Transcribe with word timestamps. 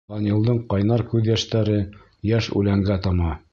Данилдың 0.11 0.61
ҡайнар 0.73 1.03
күҙ 1.11 1.29
йәштәре 1.35 1.77
йәш 2.33 2.51
үләнгә 2.63 3.01
тама. 3.09 3.33